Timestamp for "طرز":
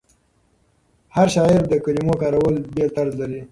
2.95-3.13